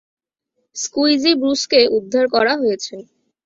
Squeegee 0.75 1.31
ব্রুসকে 1.35 1.79
উদ্ধার 1.97 2.25
করা 2.35 2.53
হয়েছে। 2.61 2.95